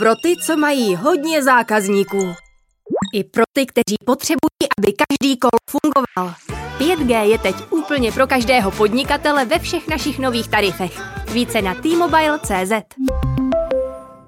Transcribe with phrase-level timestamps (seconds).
[0.00, 2.34] pro ty, co mají hodně zákazníků.
[3.14, 6.34] I pro ty, kteří potřebují, aby každý kol fungoval.
[6.78, 11.00] 5G je teď úplně pro každého podnikatele ve všech našich nových tarifech.
[11.32, 12.72] Více na t-mobile.cz.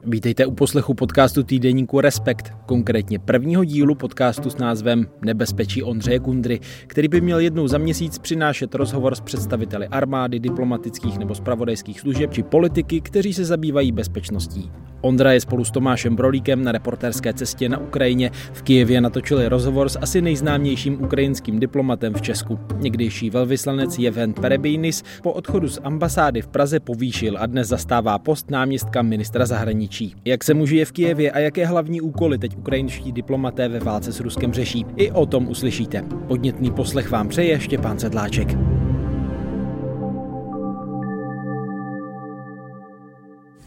[0.07, 6.61] Vítejte u poslechu podcastu týdeníku Respekt, konkrétně prvního dílu podcastu s názvem Nebezpečí Ondřeje Kundry,
[6.87, 12.33] který by měl jednou za měsíc přinášet rozhovor s představiteli armády, diplomatických nebo spravodajských služeb
[12.33, 14.71] či politiky, kteří se zabývají bezpečností.
[15.01, 18.31] Ondra je spolu s Tomášem Brolíkem na reportérské cestě na Ukrajině.
[18.53, 22.59] V Kijevě natočili rozhovor s asi nejznámějším ukrajinským diplomatem v Česku.
[22.79, 28.51] Někdejší velvyslanec Jevhen Perebijnis po odchodu z ambasády v Praze povýšil a dnes zastává post
[28.51, 29.92] náměstka ministra zahraničí.
[30.25, 34.13] Jak se muži je v Kijevě a jaké hlavní úkoly teď ukrajinští diplomaté ve válce
[34.13, 36.05] s Ruskem řeší, i o tom uslyšíte.
[36.29, 38.49] Podnětný poslech vám přeje Štěpán Sedláček.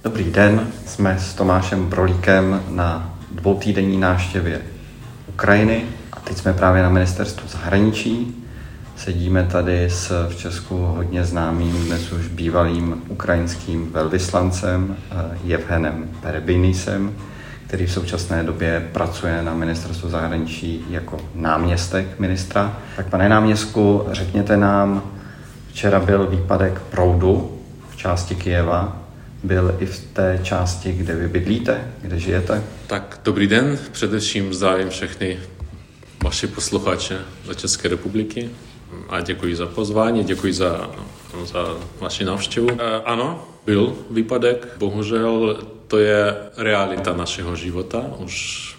[0.04, 4.62] Dobrý den, jsme s Tomášem Brolíkem na dvoutýdenní návštěvě
[5.28, 8.45] Ukrajiny a teď jsme právě na ministerstvu zahraničí.
[8.98, 17.16] Sedíme tady s v Česku hodně známým, dnes už bývalým ukrajinským velvyslancem eh, Jevhenem Perebinisem,
[17.68, 22.78] který v současné době pracuje na ministerstvu zahraničí jako náměstek ministra.
[22.96, 25.12] Tak pane náměstku, řekněte nám,
[25.70, 29.02] včera byl výpadek proudu v části Kijeva,
[29.44, 32.64] byl i v té části, kde vy bydlíte, kde žijete?
[32.88, 35.38] Tak dobrý den, především zdravím všechny
[36.24, 38.50] vaši posluchače ze České republiky
[39.10, 40.92] a děkuji za pozvání, děkuji za,
[41.44, 42.68] za vaši návštěvu.
[42.72, 48.76] E, ano, byl výpadek, bohužel to je realita našeho života už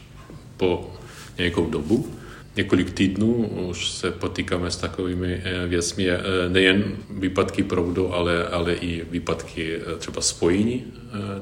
[0.56, 0.90] po
[1.38, 2.16] nějakou dobu
[2.56, 3.32] několik týdnů
[3.70, 6.18] už se potýkáme s takovými eh, věcmi, eh,
[6.48, 10.84] nejen výpadky proudu, ale, ale i výpadky eh, třeba spojení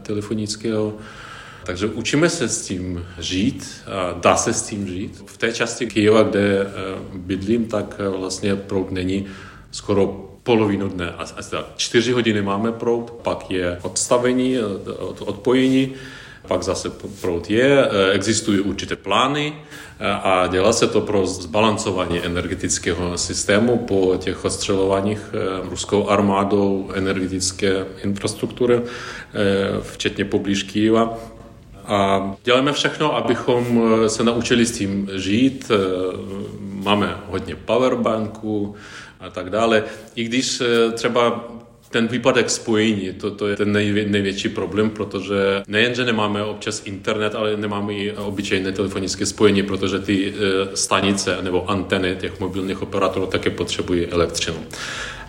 [0.03, 0.95] telefonického.
[1.65, 3.85] Takže učíme se s tím žít
[4.21, 5.23] dá se s tím žít.
[5.27, 6.67] V té části Kyjeva, kde
[7.15, 9.27] bydlím, tak vlastně proud není
[9.71, 10.07] skoro
[10.43, 11.11] polovinu dne.
[11.11, 11.25] A
[11.77, 14.59] čtyři hodiny máme proud, pak je odstavení,
[15.21, 15.93] odpojení,
[16.49, 19.55] pak zase proud je, existují určité plány,
[20.01, 27.87] a dělá se to pro zbalancování energetického systému po těch ostřelováních eh, ruskou armádou energetické
[28.03, 28.83] infrastruktury, eh,
[29.83, 31.19] včetně poblíž Kyjeva.
[31.87, 35.71] A děláme všechno, abychom eh, se naučili s tím žít.
[36.61, 38.75] Máme hodně powerbanků
[39.21, 39.85] a tak dále.
[40.15, 40.63] I když
[40.95, 41.45] třeba
[41.95, 47.35] ten výpadek spojení, to, to je ten nejvě, největší problém, protože nejenže nemáme občas internet,
[47.35, 53.27] ale nemáme i obyčejné telefonické spojení, protože ty e, stanice nebo anteny těch mobilních operátorů
[53.27, 54.57] také potřebují elektřinu.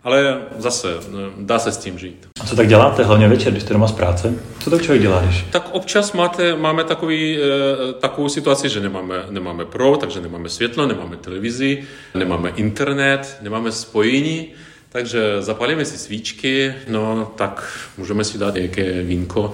[0.05, 0.97] Ale zase, e,
[1.37, 2.27] dá se s tím žít.
[2.41, 4.33] A co tak děláte, hlavně večer, když jste doma z práce?
[4.59, 5.45] Co tak člověk dělá, když?
[5.51, 10.87] Tak občas máte, máme takový, e, takovou situaci, že nemáme, nemáme pro, takže nemáme světlo,
[10.87, 11.83] nemáme televizi,
[12.13, 14.47] nemáme internet, nemáme spojení.
[14.95, 19.53] Takže zapalíme si svíčky, no tak můžeme si dát nějaké vínko.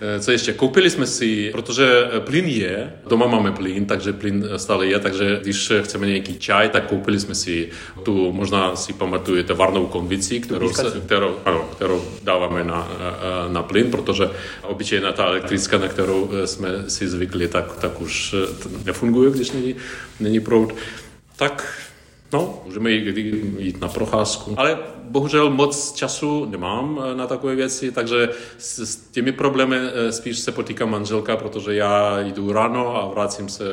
[0.00, 0.52] Eh, co ještě?
[0.52, 5.72] Koupili jsme si, protože plyn je, doma máme plyn, takže plyn stále je, takže když
[5.82, 7.68] chceme nějaký čaj, tak koupili jsme si
[8.02, 13.62] tu, možná si pamatujete, varnou konvici, kterou, se, kterou, ano, kterou dáváme na, eh, na
[13.62, 14.30] plyn, protože
[14.62, 18.34] obyčejná ta elektrická, na kterou jsme si zvykli, tak, tak už
[18.84, 19.74] nefunguje, když není,
[20.20, 20.74] není proud.
[21.36, 21.89] Tak
[22.32, 24.78] No, můžeme jít na procházku, ale
[25.10, 30.52] bohužel moc času nemám eh, na takové věci, takže s, těmi problémy eh, spíš se
[30.52, 33.64] potýká manželka, protože já jdu ráno a vracím se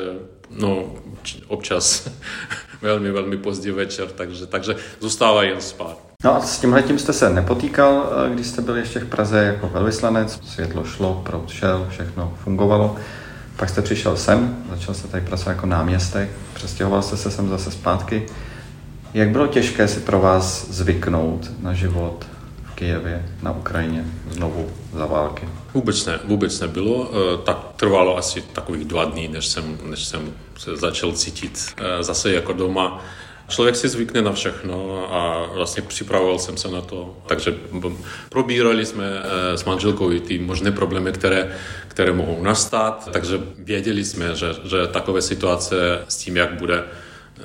[0.50, 0.84] no,
[1.48, 2.10] občas
[2.82, 5.98] velmi, velmi pozdě večer, takže, takže zůstává jen spát.
[6.24, 9.44] No a s tímhle tím jste se nepotýkal, eh, když jste byl ještě v Praze
[9.44, 12.96] jako velvyslanec, světlo šlo, proud šel, všechno fungovalo.
[13.56, 17.70] Pak jste přišel sem, začal jste tady pracovat jako náměstek, přestěhoval jste se sem zase
[17.70, 18.26] zpátky.
[19.14, 22.26] Jak bylo těžké si pro vás zvyknout na život
[22.64, 25.48] v Kijevě, na Ukrajině, znovu za války?
[25.74, 27.10] Vůbec ne, vůbec nebylo.
[27.12, 32.02] Eh, tak trvalo asi takových dva dní, než jsem, než jsem se začal cítit eh,
[32.02, 33.04] zase jako doma.
[33.48, 37.16] Člověk si zvykne na všechno a vlastně připravoval jsem se na to.
[37.26, 37.54] Takže
[38.28, 41.56] probírali jsme eh, s manželkou i ty možné problémy, které,
[41.88, 43.08] které mohou nastat.
[43.12, 46.84] Takže věděli jsme, že, že takové situace s tím, jak bude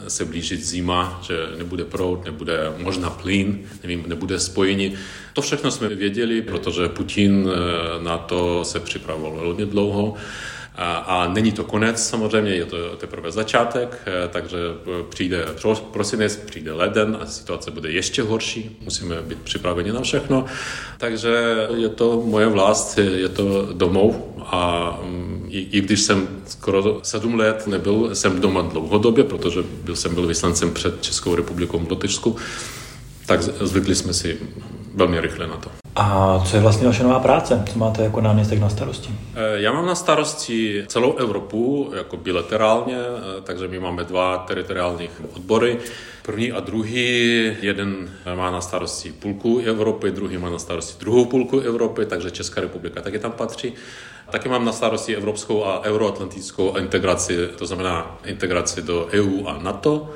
[0.07, 4.93] se blížit zima, že nebude proud, nebude možná plyn, nevím, nebude spojení.
[5.33, 10.15] To všechno jsme věděli, protože Putin eh, na to se připravoval velmi dlouho.
[10.75, 14.57] A, není to konec samozřejmě, je to teprve začátek, eh, takže
[15.09, 15.45] přijde
[15.91, 18.77] prosinec, přijde leden a situace bude ještě horší.
[18.81, 20.45] Musíme být připraveni na všechno.
[20.97, 26.99] Takže je to moje vlast, je to domov a mm, i, i když jsem skoro
[27.03, 31.89] sedm let nebyl, jsem doma dlouhodobě, protože byl jsem byl vyslancem před Českou republikou v
[31.89, 32.35] Lotyšsku,
[33.25, 34.39] tak zvykli jsme si
[34.93, 35.82] velmi rychle na to.
[35.95, 37.63] A co je vlastně vaše nová práce?
[37.73, 39.09] Co máte jako náměstek na starosti?
[39.35, 45.09] Eh, já mám na starosti celou Evropu jako bilaterálně, eh, takže my máme dva teritoriální
[45.35, 45.77] odbory.
[46.21, 51.59] První a druhý, jeden má na starosti půlku Evropy, druhý má na starosti druhou půlku
[51.59, 53.73] Evropy, takže Česká republika taky tam patří.
[54.31, 60.09] Taky mám na starosti evropskou a euroatlantickou integraci, to znamená integraci do EU a NATO.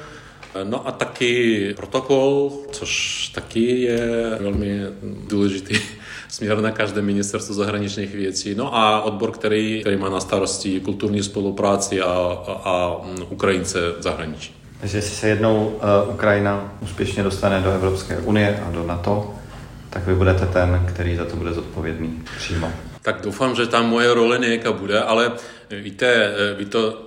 [0.64, 4.08] No a taky protokol, což taky je
[4.40, 4.82] velmi
[5.28, 5.80] důležitý
[6.30, 8.56] směr na každé ministerstvo zahraničních věcí.
[8.56, 12.06] No a odbor, který, který má na starosti kulturní spolupráci a,
[12.48, 14.56] a, a Ukrajince v zahraničí.
[14.80, 19.34] Takže jestli se jednou uh, Ukrajina úspěšně dostane do Evropské unie a do NATO,
[19.90, 22.72] tak vy budete ten, který za to bude zodpovědný přímo.
[23.02, 25.32] Tak doufám, že tam moje role nějaká bude, ale
[25.72, 27.07] víte, eh, vy to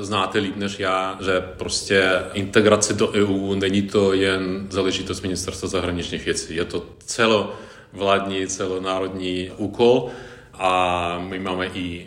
[0.00, 6.24] znáte líp než já, že prostě integrace do EU není to jen záležitost ministerstva zahraničních
[6.24, 6.56] věcí.
[6.56, 10.10] Je to celovládní, celonárodní úkol
[10.54, 12.06] a my máme i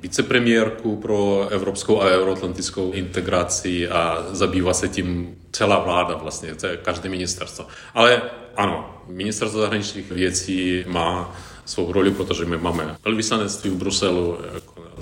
[0.00, 6.76] vicepremiérku pro evropskou a euroatlantickou integraci a zabývá se tím celá vláda vlastně, to je
[6.76, 7.66] každé ministerstvo.
[7.94, 8.22] Ale
[8.56, 14.38] ano, ministerstvo zahraničních věcí má svou roli, protože my máme velvyslanectví v Bruselu,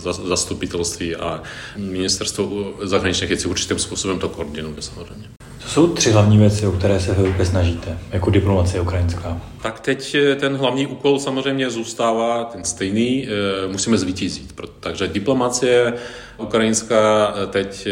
[0.01, 1.43] zastupitelství a
[1.77, 5.40] ministerstvo zahraničních věcí určitým způsobem to koordinuje samozřejmě.
[5.71, 9.41] Jsou tři hlavní věci, o které se vy snažíte, jako diplomacie ukrajinská?
[9.63, 14.55] Tak teď eh, ten hlavní úkol samozřejmě zůstává ten stejný, eh, musíme zvítězit.
[14.81, 15.93] Takže diplomacie
[16.39, 17.89] ukrajinská eh, teď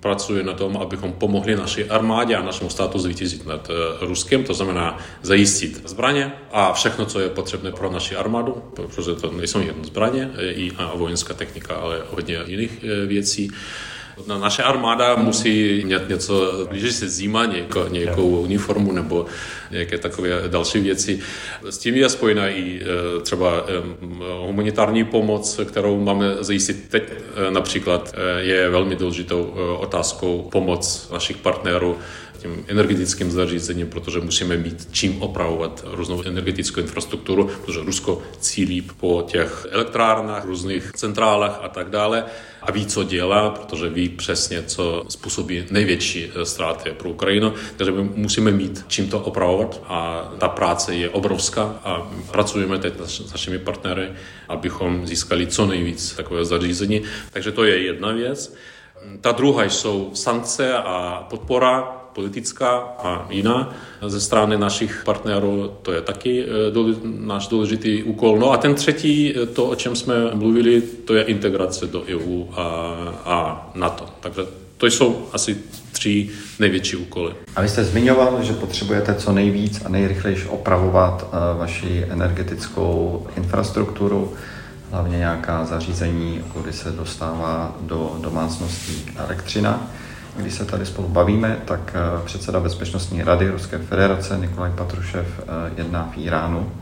[0.00, 3.70] pracuje na tom, abychom pomohli naší armádě a našemu státu zvítězit nad
[4.00, 9.32] Ruskem, to znamená zajistit zbraně a všechno, co je potřebné pro naši armádu, protože to
[9.32, 13.50] nejsou jen zbraně i vojenská technika, ale hodně jiných věcí.
[14.26, 19.26] No, naše armáda musí mít něco, když se zima, nějakou, nějakou uniformu nebo
[19.70, 21.20] nějaké takové další věci.
[21.70, 23.62] S tím je spojena i e, třeba e,
[24.46, 29.44] humanitární pomoc, kterou máme zajistit teď e, například je velmi důležitou
[29.78, 31.98] otázkou pomoc našich partnerů
[32.42, 39.24] tím energetickým zařízením, protože musíme mít čím opravovat různou energetickou infrastrukturu, protože Rusko cílí po
[39.26, 42.24] těch elektrárnách, různých centrálách a tak dále
[42.62, 47.52] a ví, co dělá, protože ví přesně, co způsobí největší eh, ztráty pro Ukrajinu.
[47.76, 52.94] Takže my musíme mít čím to opravovat a ta práce je obrovská a pracujeme teď
[53.04, 54.10] s našimi partnery,
[54.48, 57.02] abychom získali co nejvíc takové zařízení.
[57.30, 58.54] Takže to je jedna věc.
[59.20, 63.74] Ta druhá jsou sankce a podpora politická a jiná
[64.06, 66.48] ze strany našich partnerů, to je taky eh,
[67.04, 68.38] náš důležitý úkol.
[68.38, 72.44] No a ten třetí, eh, to, o čem jsme mluvili, to je integrace do EU
[72.52, 72.64] a,
[73.24, 74.06] a NATO.
[74.20, 74.42] Takže
[74.76, 75.56] to jsou asi
[75.92, 77.34] tři největší úkoly.
[77.56, 84.32] A vy jste zmiňoval, že potřebujete co nejvíc a nejrychlejší opravovat uh, vaši energetickou infrastrukturu,
[84.90, 89.90] hlavně nějaká zařízení, kdy se dostává do domácností elektřina.
[90.36, 95.72] Když se tady spolu bavíme, tak eh, předseda Bezpečnostní rady Ruské federace Nikolaj Patrušev eh,
[95.76, 96.72] jedná v Iránu.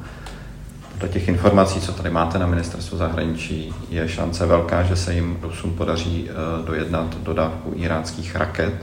[0.98, 5.38] Do těch informací, co tady máte na ministerstvu zahraničí, je šance velká, že se jim
[5.42, 8.74] Rusům podaří eh, dojednat dodávku iránských raket.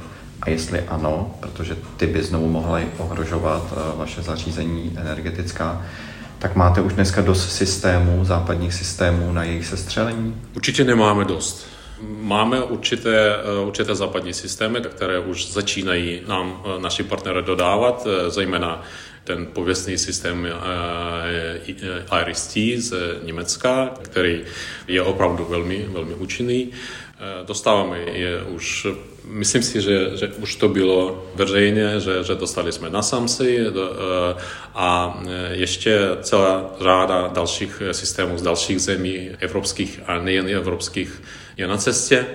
[0.42, 5.82] A jestli ano, protože ty by znovu mohly ohrožovat vaše zařízení energetická,
[6.40, 10.36] tak máte už dneska dost systémů, západních systémů na jejich sestřelení?
[10.56, 11.77] Určitě nemáme dost.
[12.02, 18.30] Máme určité, eh, určité západní systémy, které už začínají nám eh, naši partnery dodávat, eh,
[18.30, 18.84] zejména
[19.24, 20.48] ten pověstný systém
[22.22, 24.42] IRIS-T z Německa, který
[24.88, 26.72] je opravdu velmi, velmi účinný.
[27.46, 28.88] Dostáváme je už,
[29.26, 33.66] myslím si, že, že už to bylo veřejně, že, že dostali jsme na SAMSy
[34.76, 35.20] a
[35.52, 41.22] ještě celá řáda dalších systémů z dalších zemí, evropských a nejen evropských,
[41.58, 42.26] je na cestě,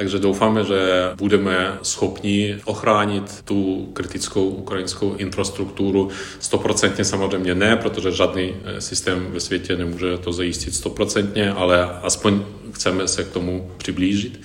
[0.00, 6.08] takže doufáme, že budeme schopni ochránit tu kritickou ukrajinskou infrastrukturu.
[6.38, 12.42] Stoprocentně samozřejmě ne, protože žádný eh, systém ve světě nemůže to zajistit stoprocentně, ale aspoň
[12.72, 14.40] chceme se k tomu přiblížit.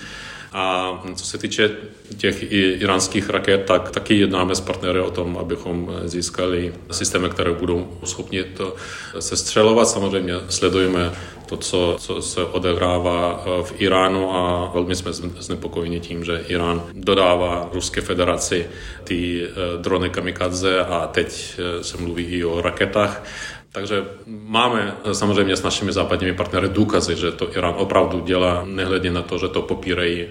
[0.54, 1.72] A co se týče
[2.18, 7.98] těch iránských raket, tak taky jednáme s partnery o tom, abychom získali systémy, které budou
[8.04, 8.76] schopni to
[9.20, 9.88] sestřelovat.
[9.88, 11.12] Samozřejmě sledujeme
[11.46, 17.70] to, co, co se odehrává v Iránu a velmi jsme znepokojeni tím, že Irán dodává
[17.74, 18.68] Ruské federaci
[19.04, 19.48] ty
[19.82, 23.24] drony kamikadze a teď se mluví i o raketách.
[23.72, 29.22] Takže máme samozřejmě s našimi západními partnery důkazy, že to Irán opravdu dělá, nehledě na
[29.22, 30.28] to, že to popírají.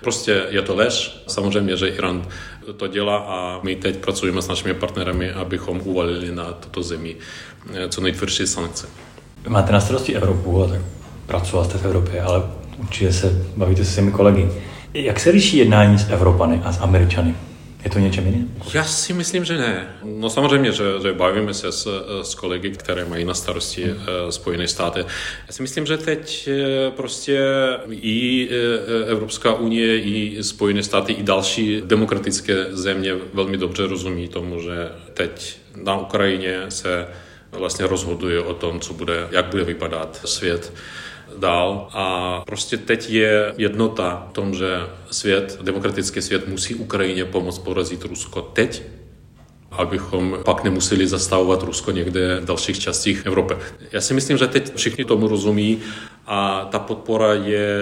[0.00, 1.22] Prostě je to lež.
[1.26, 2.28] Samozřejmě, že Irán
[2.76, 7.16] to dělá a my teď pracujeme s našimi partnery, abychom uvalili na tuto zemi
[7.74, 8.88] eh, co nejtvrdší sankce.
[9.48, 10.80] Máte na starosti Evropu a tak
[11.26, 12.42] pracoval jste v Evropě, ale
[12.78, 14.48] určitě se bavíte se svými kolegy.
[14.94, 17.34] Jak se liší jednání s Evropany a s Američany?
[17.84, 18.54] Je to něčem jiným?
[18.74, 19.88] Já si myslím, že ne.
[20.04, 21.88] No samozřejmě, že, že bavíme se s,
[22.22, 23.96] s kolegy, které mají na starosti hmm.
[24.30, 25.00] Spojené státy.
[25.46, 27.40] Já si myslím, že teď eh, prostě
[27.90, 34.60] i eh, Evropská unie, i Spojené státy, i další demokratické země velmi dobře rozumí tomu,
[34.60, 37.06] že teď na Ukrajině se
[37.52, 40.72] vlastně rozhoduje o tom, co bude, jak bude vypadat svět
[41.36, 47.58] dál a prostě teď je jednota v tom, že svět, demokratický svět musí Ukrajině pomoct
[47.58, 48.82] porazit Rusko teď,
[49.70, 53.54] abychom pak nemuseli zastavovat Rusko někde v dalších částích Evropy.
[53.92, 55.78] Já si myslím, že teď všichni tomu rozumí
[56.26, 57.78] a ta podpora je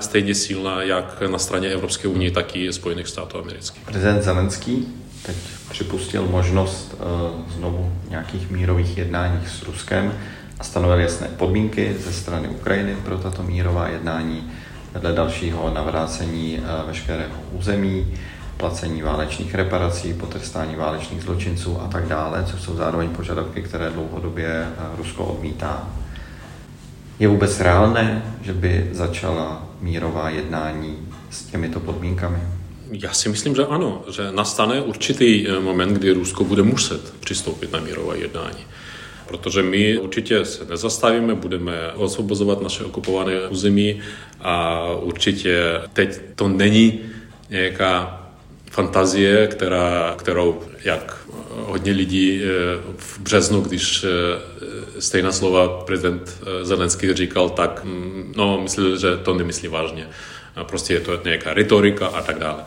[0.00, 3.82] stejně silná jak na straně Evropské unie, tak i Spojených států amerických.
[3.84, 4.88] Prezident Zelenský
[5.26, 5.36] teď
[5.70, 10.12] připustil možnost uh, znovu nějakých mírových jednání s Ruskem
[10.60, 14.50] a stanovil jasné podmínky ze strany Ukrajiny pro tato mírová jednání
[14.94, 18.14] vedle dalšího navrácení eh, veškerého území,
[18.56, 24.48] placení válečných reparací, potrestání válečných zločinců a tak dále, což jsou zároveň požadavky, které dlouhodobě
[24.48, 25.88] eh, Rusko odmítá.
[27.18, 30.96] Je vůbec reálné, že by začala mírová jednání
[31.30, 32.38] s těmito podmínkami?
[32.92, 37.72] Já si myslím, že ano, že nastane určitý eh, moment, kdy Rusko bude muset přistoupit
[37.72, 38.64] na mírové jednání
[39.28, 44.00] protože my určitě se nezastavíme, budeme osvobozovat naše okupované území
[44.40, 47.00] a určitě teď to není
[47.50, 48.24] nějaká
[48.70, 51.28] fantazie, která, kterou, jak
[51.66, 52.46] hodně lidí eh,
[52.96, 54.08] v březnu, když eh,
[55.00, 60.08] stejná slova prezident eh, Zelenský říkal, tak mm, no, myslel, že to nemyslí vážně.
[60.64, 62.64] Prostě je to nějaká retorika a tak dále.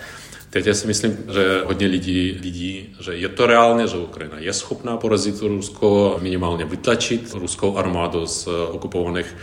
[0.49, 4.53] Teď já si myslím, že hodně lidí vidí, že je to reálně, že Ukrajina je
[4.53, 9.35] schopná porazit Rusko, minimálně vytlačit ruskou armádu z okupovaných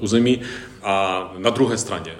[0.00, 0.40] území.
[0.82, 2.12] A na druhé straně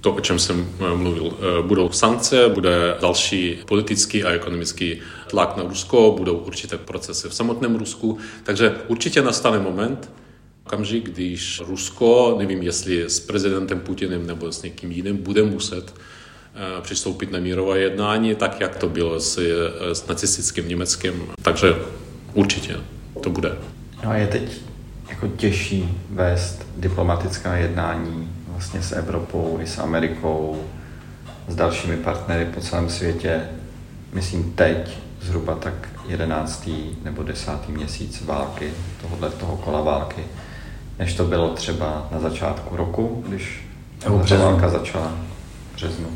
[0.00, 1.38] to, o čem jsem mluvil.
[1.62, 7.76] Budou sankce, bude další politický a ekonomický tlak na Rusko, budou určité procesy v samotném
[7.76, 10.10] Rusku, takže určitě nastane moment,
[10.68, 15.94] okamžik, když Rusko, nevím jestli s prezidentem Putinem nebo s někým jiným, bude muset
[16.60, 21.14] Eh, přistoupit na mírové jednání, tak jak to bylo s, eh, s nacistickým Německem.
[21.42, 21.74] Takže
[22.34, 22.76] určitě
[23.22, 23.52] to bude.
[24.04, 24.60] No a je teď
[25.08, 30.64] jako těžší vést diplomatická jednání vlastně s Evropou i s Amerikou,
[31.48, 33.40] s dalšími partnery po celém světě.
[34.12, 36.96] Myslím teď zhruba tak 11.
[37.04, 37.68] nebo 10.
[37.68, 38.72] měsíc války,
[39.02, 40.24] tohohle toho kola války,
[40.98, 43.64] než to bylo třeba na začátku roku, když
[43.98, 45.18] ta válka začala
[45.72, 46.08] v březnu.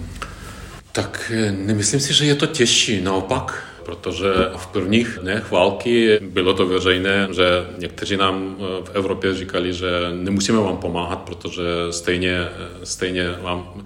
[0.92, 6.54] Tak eh, nemyslím si, že je to těžší, naopak, protože v prvních dnech války bylo
[6.54, 7.44] to veřejné, že
[7.78, 13.84] někteří nám eh, v Evropě říkali, že nemusíme vám pomáhat, protože stejně, eh, stejně vám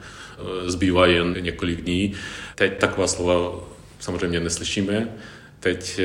[0.66, 2.12] zbývá jen několik dní.
[2.54, 3.60] Teď taková slova
[4.00, 5.08] samozřejmě neslyšíme.
[5.60, 6.00] Teď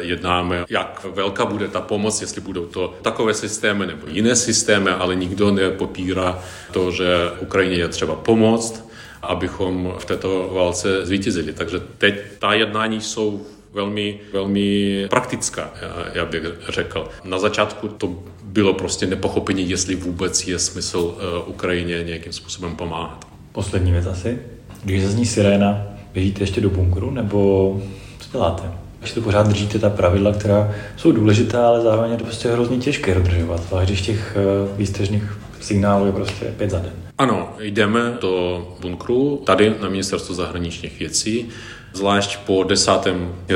[0.00, 5.14] jednáme, jak velká bude ta pomoc, jestli budou to takové systémy nebo jiné systémy, ale
[5.16, 7.06] nikdo nepopírá to, že
[7.40, 11.52] Ukrajině je třeba pomoct abychom v této válce zvítězili.
[11.52, 15.70] Takže teď ta jednání jsou velmi, velmi praktická,
[16.14, 17.08] já bych řekl.
[17.24, 23.26] Na začátku to bylo prostě nepochopení, jestli vůbec je smysl eh, Ukrajině nějakým způsobem pomáhat.
[23.52, 24.38] Poslední věc asi.
[24.84, 27.82] Když zazní siréna, běžíte ještě do bunkru nebo
[28.22, 28.62] co děláte?
[29.00, 32.78] Ještě to pořád držíte ta pravidla, která jsou důležitá, ale zároveň je to prostě hrozně
[32.78, 36.92] těžké dodržovat, zvlášť když těch eh, výstežných signálů je prostě pět za den.
[37.18, 41.48] Ano, jdeme do bunkru tady na ministerstvo zahraničních věcí,
[41.92, 42.90] zvlášť po 10.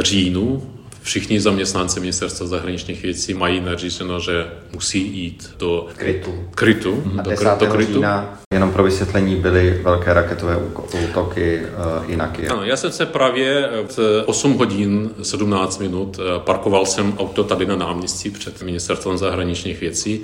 [0.00, 0.62] říjnu
[1.06, 6.48] všichni zaměstnanci ministerstva zahraničních věcí mají nařízeno, že musí jít do krytu.
[6.54, 7.58] krytu a do, 10.
[7.58, 7.92] do krytu.
[7.92, 10.56] Října, jenom pro vysvětlení, byly velké raketové
[11.04, 12.50] útoky uh, i na Kiev.
[12.50, 17.66] Ano, já jsem se právě v 8 hodin 17 minut eh, parkoval jsem auto tady
[17.66, 20.22] na náměstí před ministerstvem zahraničních věcí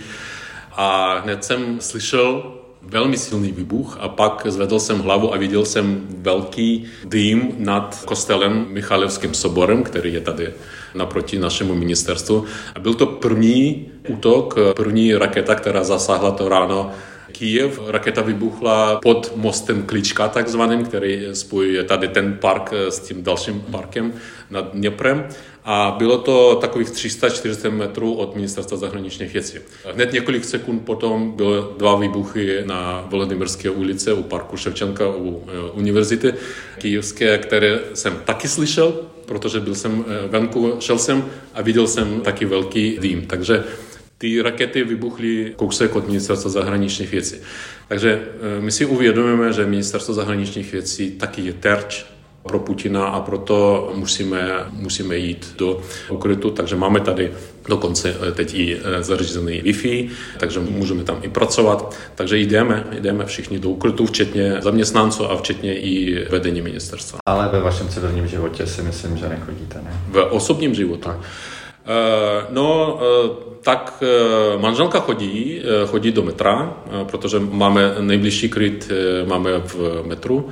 [0.73, 2.43] a hned jsem slyšel
[2.83, 8.67] velmi silný výbuch a pak zvedl jsem hlavu a viděl jsem velký dým nad kostelem
[8.69, 10.53] Michalevským soborem, který je tady
[10.95, 12.45] naproti našemu ministerstvu.
[12.75, 16.91] A byl to první útok, první raketa, která zasáhla to ráno
[17.33, 17.81] Kijev.
[17.87, 24.13] Raketa vybuchla pod mostem Klička takzvaným, který spojuje tady ten park s tím dalším parkem
[24.51, 25.29] nad Dněprem
[25.65, 29.59] a bylo to takových 300-400 metrů od ministerstva zahraničních věcí.
[29.95, 35.71] Hned několik sekund potom byly dva výbuchy na Volodymyrské ulici u parku Ševčenka u e,
[35.71, 36.35] univerzity
[36.79, 38.95] kijevské, které jsem taky slyšel,
[39.27, 41.25] protože byl jsem e, venku, šel jsem
[41.55, 43.27] a viděl jsem taky velký dým.
[43.27, 43.65] Takže
[44.23, 47.37] ty rakety vybuchly kousek od ministerstva zahraničních věcí.
[47.89, 48.23] Takže
[48.59, 52.05] e, my si uvědomujeme, že ministerstvo zahraničních věcí taky je terč
[52.43, 56.51] pro Putina a proto musíme, musíme jít do ukrytu.
[56.51, 57.33] Takže máme tady
[57.69, 61.97] dokonce eh, teď i eh, zařízený Wi-Fi, takže můžeme tam i pracovat.
[62.15, 67.19] Takže jdeme, jdeme všichni do ukrytu, včetně zaměstnanců a včetně i vedení ministerstva.
[67.27, 70.01] Ale ve vašem civilním životě si myslím, že nechodíte, ne?
[70.09, 71.03] V osobním životě?
[71.03, 71.19] Tak.
[71.83, 74.03] Uh, no, uh, tak
[74.59, 76.77] manželka chodí, chodí do metra,
[77.11, 78.91] protože máme nejbližší kryt,
[79.27, 80.51] máme v metru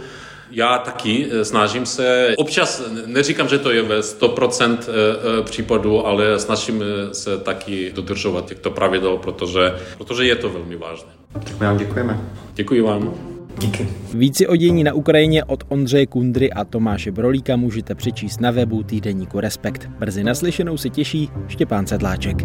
[0.50, 6.06] já taky eh, snažím se, občas neříkám, že to je ve 100% eh, eh, případů,
[6.06, 11.10] ale snažím se taky dodržovat těchto pravidel, protože, protože je to velmi vážné.
[11.32, 12.20] Tak my vám děkujeme.
[12.54, 13.29] Děkuji vám.
[13.60, 13.88] Díky.
[14.14, 18.82] Víci o dění na Ukrajině od Ondřeje Kundry a Tomáše Brolíka můžete přečíst na webu
[18.82, 19.90] týdeníku Respekt.
[19.98, 22.36] Brzy naslyšenou si těší Štěpán Sedláček.